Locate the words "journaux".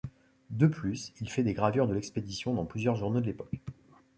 2.95-3.21